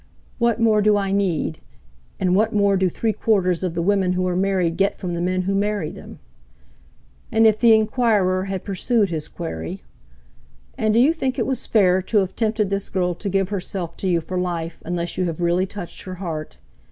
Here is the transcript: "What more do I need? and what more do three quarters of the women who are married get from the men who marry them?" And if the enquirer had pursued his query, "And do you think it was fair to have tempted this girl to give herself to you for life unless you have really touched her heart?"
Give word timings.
"What 0.39 0.59
more 0.59 0.81
do 0.81 0.97
I 0.97 1.11
need? 1.11 1.59
and 2.19 2.35
what 2.35 2.53
more 2.53 2.75
do 2.75 2.89
three 2.89 3.13
quarters 3.13 3.63
of 3.63 3.75
the 3.75 3.83
women 3.83 4.13
who 4.13 4.27
are 4.27 4.35
married 4.35 4.75
get 4.75 4.97
from 4.97 5.13
the 5.13 5.21
men 5.21 5.43
who 5.43 5.53
marry 5.53 5.91
them?" 5.91 6.17
And 7.31 7.45
if 7.45 7.59
the 7.59 7.75
enquirer 7.75 8.45
had 8.45 8.63
pursued 8.63 9.11
his 9.11 9.27
query, 9.27 9.83
"And 10.75 10.95
do 10.95 10.99
you 10.99 11.13
think 11.13 11.37
it 11.37 11.45
was 11.45 11.67
fair 11.67 12.01
to 12.01 12.17
have 12.17 12.35
tempted 12.35 12.71
this 12.71 12.89
girl 12.89 13.13
to 13.13 13.29
give 13.29 13.49
herself 13.49 13.95
to 13.97 14.09
you 14.09 14.21
for 14.21 14.39
life 14.39 14.81
unless 14.83 15.19
you 15.19 15.25
have 15.25 15.39
really 15.39 15.67
touched 15.67 16.01
her 16.05 16.15
heart?" 16.15 16.57